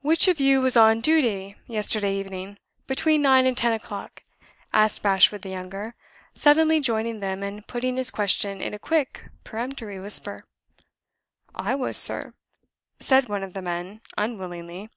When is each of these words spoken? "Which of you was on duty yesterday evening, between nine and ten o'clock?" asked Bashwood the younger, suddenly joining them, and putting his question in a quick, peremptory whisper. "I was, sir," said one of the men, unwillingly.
"Which 0.00 0.28
of 0.28 0.38
you 0.38 0.60
was 0.60 0.76
on 0.76 1.00
duty 1.00 1.56
yesterday 1.66 2.14
evening, 2.14 2.56
between 2.86 3.20
nine 3.20 3.46
and 3.46 3.56
ten 3.58 3.72
o'clock?" 3.72 4.22
asked 4.72 5.02
Bashwood 5.02 5.42
the 5.42 5.48
younger, 5.48 5.96
suddenly 6.34 6.78
joining 6.78 7.18
them, 7.18 7.42
and 7.42 7.66
putting 7.66 7.96
his 7.96 8.12
question 8.12 8.60
in 8.62 8.74
a 8.74 8.78
quick, 8.78 9.24
peremptory 9.42 9.98
whisper. 9.98 10.44
"I 11.52 11.74
was, 11.74 11.98
sir," 11.98 12.32
said 13.00 13.28
one 13.28 13.42
of 13.42 13.54
the 13.54 13.60
men, 13.62 14.02
unwillingly. 14.16 14.88